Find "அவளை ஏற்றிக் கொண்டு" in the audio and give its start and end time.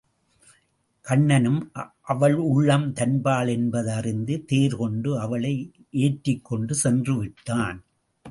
5.19-6.75